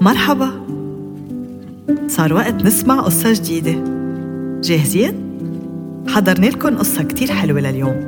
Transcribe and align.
مرحبا. 0.00 0.66
صار 2.08 2.34
وقت 2.34 2.54
نسمع 2.54 3.00
قصة 3.00 3.32
جديدة. 3.32 3.84
جاهزين؟ 4.60 5.14
حضرنا 6.08 6.46
لكم 6.46 6.78
قصة 6.78 7.02
كتير 7.02 7.32
حلوة 7.32 7.60
لليوم. 7.60 8.06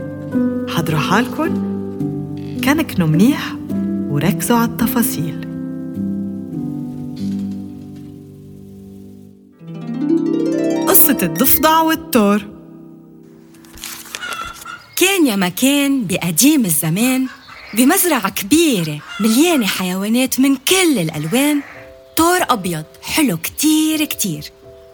حضروا 0.68 1.00
حالكم. 1.00 1.72
كنكنوا 2.64 3.08
منيح 3.08 3.54
وركزوا 4.10 4.56
على 4.56 4.70
التفاصيل. 4.70 5.40
قصة 10.88 11.18
الضفدع 11.22 11.80
والتور. 11.80 12.42
كان 14.96 15.26
يا 15.26 15.36
مكان 15.36 16.06
بقديم 16.06 16.64
الزمان 16.64 17.26
بمزرعة 17.74 18.30
كبيرة 18.30 18.98
مليانة 19.20 19.66
حيوانات 19.66 20.40
من 20.40 20.56
كل 20.56 20.98
الألوان 20.98 21.60
طور 22.16 22.40
أبيض. 22.42 22.84
حلو 23.02 23.36
كتير 23.36 24.04
كتير. 24.04 24.44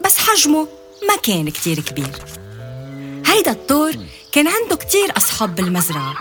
بس 0.05 0.19
حجمه 0.19 0.69
ما 1.09 1.17
كان 1.23 1.49
كتير 1.49 1.81
كبير. 1.81 2.11
هيدا 3.27 3.51
الطور 3.51 3.93
كان 4.33 4.49
عنده 4.49 4.77
كتير 4.77 5.17
أصحاب 5.17 5.55
بالمزرعة 5.55 6.15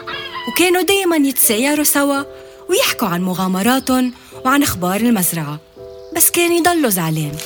وكانوا 0.47 0.81
دايما 0.81 1.15
يتسايروا 1.15 1.83
سوا 1.83 2.23
ويحكوا 2.69 3.07
عن 3.07 3.21
مغامراتهم 3.21 4.13
وعن 4.45 4.63
أخبار 4.63 5.01
المزرعة. 5.01 5.59
بس 6.15 6.29
كان 6.29 6.51
يضلوا 6.51 6.89
زعلان. 6.89 7.37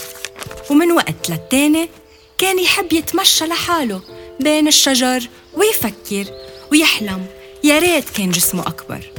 ومن 0.69 0.91
وقت 0.91 1.29
للتاني 1.29 1.89
كان 2.37 2.59
يحب 2.59 2.93
يتمشى 2.93 3.45
لحاله 3.45 4.01
بين 4.39 4.67
الشجر 4.67 5.29
ويفكر 5.53 6.25
ويحلم. 6.71 7.25
يا 7.63 7.79
ريت 7.79 8.09
كان 8.09 8.29
جسمه 8.29 8.61
أكبر. 8.61 9.11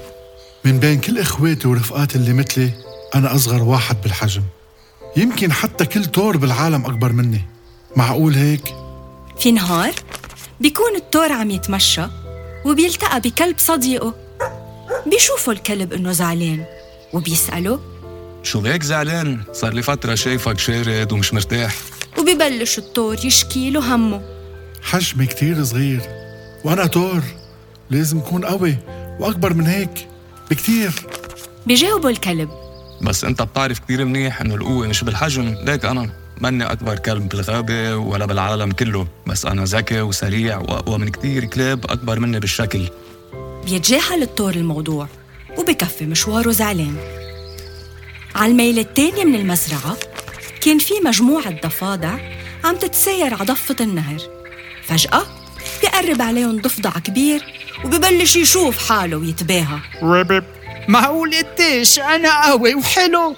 من 0.64 0.78
بين 0.78 1.00
كل 1.00 1.18
إخواتي 1.18 1.68
ورفقاتي 1.68 2.18
اللي 2.18 2.32
مثلي 2.32 2.70
أنا 3.14 3.34
أصغر 3.34 3.62
واحد 3.62 4.02
بالحجم. 4.02 4.42
يمكن 5.16 5.52
حتى 5.52 5.84
كل 5.84 6.04
طور 6.04 6.36
بالعالم 6.36 6.86
أكبر 6.86 7.12
مني. 7.12 7.40
معقول 7.96 8.34
هيك؟ 8.34 8.74
في 9.38 9.52
نهار 9.52 9.92
بيكون 10.60 10.96
التور 10.96 11.32
عم 11.32 11.50
يتمشى 11.50 12.06
وبيلتقى 12.64 13.20
بكلب 13.20 13.58
صديقه. 13.58 14.14
بيشوفه 15.06 15.52
الكلب 15.52 15.92
إنه 15.92 16.12
زعلان 16.12 16.64
وبيسأله 17.12 17.80
شو 18.42 18.60
هيك 18.60 18.82
زعلان؟ 18.82 19.42
صار 19.52 19.72
لي 19.72 19.82
فترة 19.82 20.14
شايفك 20.14 20.58
شارد 20.58 21.12
ومش 21.12 21.34
مرتاح. 21.34 21.74
وبيبلش 22.18 22.78
التور 22.78 23.26
يشكي 23.26 23.70
له 23.70 23.94
همه. 23.94 24.22
حجمي 24.82 25.26
كتير 25.26 25.64
صغير. 25.64 26.00
وأنا 26.64 26.86
طور 26.86 27.22
لازم 27.90 28.18
أكون 28.18 28.44
قوي. 28.44 28.76
وأكبر 29.20 29.54
من 29.54 29.66
هيك. 29.66 30.08
بكتير. 30.50 30.92
بيجاوبه 31.66 32.08
الكلب. 32.08 32.61
بس 33.02 33.24
انت 33.24 33.42
بتعرف 33.42 33.78
كتير 33.78 34.04
منيح 34.04 34.40
انه 34.40 34.54
القوة 34.54 34.88
مش 34.88 35.04
بالحجم. 35.04 35.54
ليك 35.64 35.84
أنا 35.84 36.10
ماني 36.40 36.64
أكبر 36.64 36.98
كلب 36.98 37.28
بالغابة 37.28 37.96
ولا 37.96 38.26
بالعالم 38.26 38.72
كله. 38.72 39.06
بس 39.26 39.46
أنا 39.46 39.64
ذكي 39.64 40.00
وسريع 40.00 40.58
وأقوى 40.58 40.98
من 40.98 41.08
كتير 41.08 41.44
كلاب 41.44 41.90
أكبر 41.90 42.20
مني 42.20 42.40
بالشكل. 42.40 42.88
بيتجاهل 43.64 44.22
الطور 44.22 44.54
الموضوع 44.54 45.08
وبكفي 45.58 46.06
مشواره 46.06 46.50
زعلان. 46.50 46.96
على 48.34 48.52
الميل 48.52 48.78
التانية 48.78 49.24
من 49.24 49.34
المزرعة 49.34 49.96
كان 50.60 50.78
في 50.78 50.94
مجموعة 51.04 51.60
ضفادع 51.60 52.18
عم 52.64 52.76
تتساير 52.76 53.34
على 53.34 53.44
ضفة 53.44 53.76
النهر. 53.80 54.18
فجأة 54.82 55.22
بيقرب 55.82 56.22
عليهم 56.22 56.60
ضفدع 56.60 56.90
كبير 56.90 57.40
وببلش 57.84 58.36
يشوف 58.36 58.88
حاله 58.88 59.16
ويتباهى. 59.16 59.78
معقول 60.88 61.34
قديش 61.34 61.98
أنا 61.98 62.46
قوي 62.46 62.74
وحلو. 62.74 63.36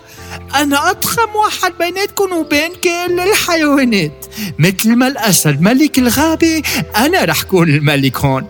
أنا 0.54 0.90
أضخم 0.90 1.36
واحد 1.36 1.72
بيناتكم 1.78 2.32
وبين 2.32 2.72
كل 2.84 3.20
الحيوانات. 3.20 4.26
مثل 4.58 4.96
ما 4.96 5.08
الأسد 5.08 5.60
ملك 5.60 5.98
الغابة 5.98 6.62
أنا 6.96 7.24
رح 7.24 7.42
كون 7.42 7.68
الملك 7.68 8.16
هون. 8.16 8.46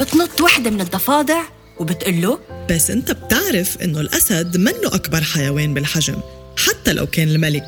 بتنط 0.00 0.40
وحدة 0.40 0.70
من 0.70 0.80
الضفادع 0.80 1.42
وبتقول 1.78 2.22
له 2.22 2.38
بس 2.70 2.90
أنت 2.90 3.10
بتعرف 3.10 3.76
إنه 3.82 4.00
الأسد 4.00 4.56
منه 4.56 4.86
أكبر 4.86 5.22
حيوان 5.22 5.74
بالحجم 5.74 6.16
حتى 6.66 6.92
لو 6.92 7.06
كان 7.06 7.28
الملك. 7.28 7.66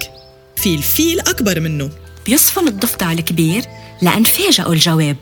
في 0.57 0.75
الفيل 0.75 1.21
أكبر 1.21 1.61
منه. 1.61 1.91
بيصفن 2.27 2.69
الضفدع 2.69 3.13
الكبير 3.13 3.65
لأن 4.03 4.25
فاجئوا 4.25 4.73
الجواب 4.73 5.17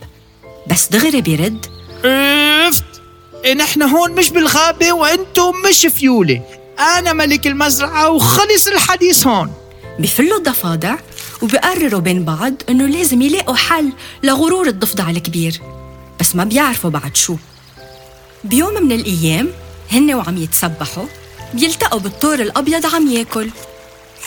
بس 0.67 0.89
دغري 0.89 1.21
بيرد. 1.21 1.67
عرفت 2.05 2.85
نحن 3.47 3.83
هون 3.83 4.13
مش 4.13 4.31
بالغابة 4.31 4.93
وإنتم 4.93 5.53
مش 5.69 5.87
فيولة. 5.87 6.43
أنا 6.79 7.13
ملك 7.13 7.47
المزرعة 7.47 8.11
وخلص 8.11 8.67
الحديث 8.67 9.27
هون. 9.27 9.53
بفلوا 9.99 10.39
الضفادع 10.39 10.97
وبيقرروا 11.43 12.01
بين 12.01 12.25
بعض 12.25 12.55
إنه 12.69 12.87
لازم 12.87 13.23
يلاقوا 13.23 13.55
حل 13.55 13.93
لغرور 14.23 14.67
الضفدع 14.67 15.11
الكبير. 15.11 15.61
بس 16.21 16.37
ما 16.37 16.45
بيعرفوا 16.45 16.91
بعد 16.91 17.17
شو. 17.17 17.37
بيوم 18.45 18.83
من 18.83 18.93
الأيام 18.93 19.49
هن 19.93 20.15
وعم 20.15 20.37
يتسبحوا 20.37 21.07
بيلتقوا 21.55 22.01
بالطور 22.01 22.41
الأبيض 22.41 22.95
عم 22.95 23.11
ياكل. 23.11 23.51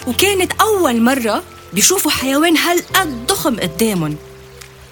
وكانت 0.08 0.52
أول 0.62 1.02
مرة 1.02 1.44
بيشوفوا 1.74 2.12
حيوان 2.12 2.58
هالقد 2.58 3.28
ضخم 3.28 3.60
قدامهم. 3.60 4.16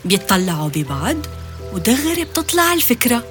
بيطلعوا 0.05 0.69
ببعض 0.69 1.17
ودغري 1.73 2.23
بتطلع 2.23 2.73
الفكرة. 2.73 3.23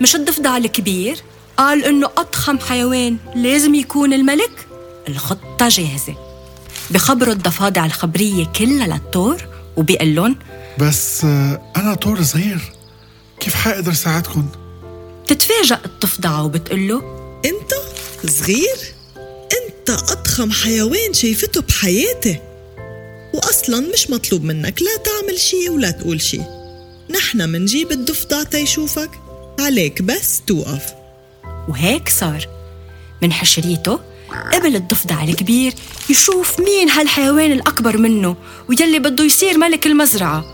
مش 0.00 0.16
الضفدع 0.16 0.56
الكبير؟ 0.56 1.16
قال 1.56 1.84
إنه 1.84 2.10
أضخم 2.18 2.58
حيوان 2.58 3.16
لازم 3.34 3.74
يكون 3.74 4.12
الملك؟ 4.12 4.66
الخطة 5.08 5.68
جاهزة. 5.68 6.14
بخبروا 6.90 7.34
الضفادع 7.34 7.86
الخبرية 7.86 8.44
كلها 8.44 8.86
للطور 8.86 9.36
وبيقول 9.76 10.14
لهم 10.14 10.36
بس 10.78 11.24
آه، 11.24 11.72
أنا 11.76 11.94
طور 11.94 12.22
صغير. 12.22 12.72
كيف 13.40 13.54
حقدر 13.54 13.92
ساعدكم؟ 13.92 14.46
تتفاجأ 15.26 15.80
الضفدعة 15.84 16.44
وبتقول 16.44 16.88
له 16.88 17.02
أنت 17.44 17.72
صغير؟ 18.32 18.78
أنت 19.52 19.90
أضخم 19.90 20.50
حيوان 20.52 21.12
شايفته 21.12 21.60
بحياتي 21.62 22.38
وأصلا 23.34 23.80
مش 23.94 24.10
مطلوب 24.10 24.44
منك 24.44 24.82
لا 24.82 24.96
تعمل 24.96 25.38
شي 25.40 25.68
ولا 25.68 25.90
تقول 25.90 26.20
شي 26.20 26.40
نحن 27.10 27.48
منجيب 27.48 27.92
الضفدع 27.92 28.42
تيشوفك. 28.42 29.10
عليك 29.60 30.02
بس 30.02 30.42
توقف. 30.46 30.82
وهيك 31.68 32.08
صار. 32.08 32.48
من 33.22 33.32
حشريته 33.32 34.00
قبل 34.52 34.76
الضفدع 34.76 35.22
الكبير 35.24 35.74
يشوف 36.10 36.60
مين 36.60 36.90
هالحيوان 36.90 37.52
الأكبر 37.52 37.96
منه 37.98 38.36
ويلي 38.68 38.98
بده 38.98 39.24
يصير 39.24 39.58
ملك 39.58 39.86
المزرعة. 39.86 40.44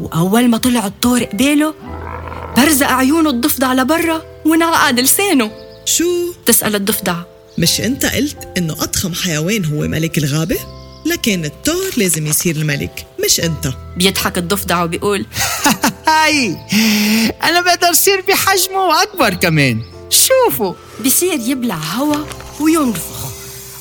وأول 0.00 0.48
ما 0.48 0.58
طلع 0.58 0.86
الطور 0.86 1.24
قباله 1.24 1.74
برزق 2.56 2.86
عيونه 2.86 3.30
الضفدع 3.30 3.72
لبرا 3.72 4.22
ونعقد 4.44 5.00
لسانه. 5.00 5.50
شو؟ 5.84 6.32
تسأل 6.46 6.74
الضفدع. 6.74 7.16
مش 7.58 7.80
أنت 7.80 8.06
قلت 8.06 8.48
إنه 8.58 8.72
أضخم 8.72 9.14
حيوان 9.14 9.64
هو 9.64 9.80
ملك 9.88 10.18
الغابة؟ 10.18 10.56
لكن 11.06 11.44
التور 11.44 11.90
لازم 11.96 12.26
يصير 12.26 12.56
الملك 12.56 13.06
مش 13.24 13.40
أنت. 13.40 13.72
بيضحك 13.96 14.38
الضفدع 14.38 14.82
وبيقول 14.84 15.26
هاي. 16.08 16.56
أنا 17.42 17.60
بقدر 17.60 17.90
أصير 17.90 18.20
بحجمه 18.20 18.84
وأكبر 18.84 19.34
كمان. 19.34 19.82
شوفوا. 20.10 20.74
بصير 21.04 21.40
يبلع 21.40 21.74
هوا 21.74 22.24
وينفخ 22.60 23.32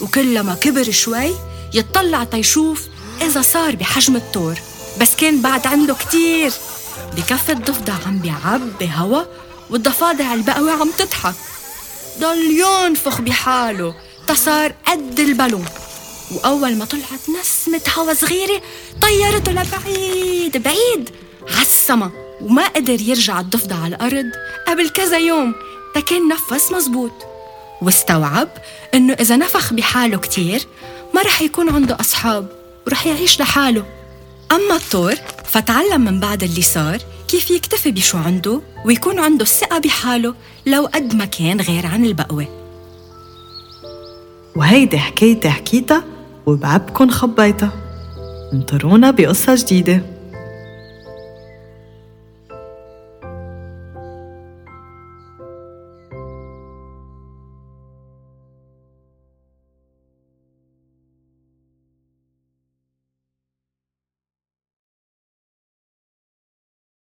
وكلما 0.02 0.56
كبر 0.56 0.92
شوي 0.92 1.36
يتطلع 1.74 2.24
تيشوف 2.24 2.82
إذا 3.22 3.42
صار 3.42 3.76
بحجم 3.76 4.16
التور. 4.16 4.56
بس 5.02 5.16
كان 5.16 5.42
بعد 5.42 5.68
عنده 5.68 5.94
كتير. 5.94 6.52
بكفي 7.18 7.52
الضفدع 7.52 7.94
عم 8.06 8.20
بيعبي 8.20 8.92
هوا 8.96 9.24
والضفادع 9.70 10.34
البقوة 10.34 10.72
عم 10.72 10.92
تضحك. 10.98 11.36
ضل 12.20 12.62
ينفخ 12.62 13.22
بحاله. 13.22 13.96
تصار 14.28 14.74
قد 14.88 15.20
البالون. 15.20 15.66
وأول 16.32 16.76
ما 16.76 16.86
طلعت 16.86 17.30
نسمة 17.42 17.82
هوا 17.98 18.14
صغيرة 18.14 18.62
طيرته 19.02 19.52
لبعيد 19.52 20.64
بعيد. 20.64 21.10
عالسما 21.58 22.12
وما 22.42 22.68
قدر 22.68 23.02
يرجع 23.02 23.40
الضفدع 23.40 23.76
على 23.76 23.96
الأرض 23.96 24.26
قبل 24.68 24.90
كذا 24.90 25.18
يوم 25.18 25.56
تا 25.94 26.00
كان 26.00 26.28
نفس 26.28 26.72
مزبوط 26.72 27.12
واستوعب 27.82 28.50
إنه 28.94 29.14
إذا 29.14 29.38
نفخ 29.38 29.74
بحاله 29.74 30.18
كتير 30.18 30.68
ما 31.14 31.22
رح 31.22 31.42
يكون 31.42 31.70
عنده 31.70 31.98
أصحاب 32.00 32.48
ورح 32.88 33.08
يعيش 33.08 33.40
لحاله. 33.40 33.86
أما 34.52 34.76
الطور 34.76 35.16
فتعلم 35.46 36.02
من 36.02 36.20
بعد 36.20 36.44
اللي 36.44 36.62
صار 36.62 36.98
كيف 37.28 37.52
يكتفي 37.52 37.92
بشو 37.92 38.18
عنده 38.18 38.62
ويكون 38.86 39.20
عنده 39.20 39.44
الثقة 39.44 39.80
بحاله 39.80 40.36
لو 40.66 40.86
قد 40.86 41.16
ما 41.16 41.26
كان 41.26 41.62
غير 41.62 41.86
عن 41.86 42.06
البقوة. 42.06 42.48
وهيدي 44.56 44.98
حكايتي 44.98 45.50
حكيتها 45.50 46.04
وبعبكن 46.46 47.12
خبيتها. 47.12 47.72
انطرونا 48.54 49.12
بقصة 49.12 49.56
جديدة. 49.56 50.15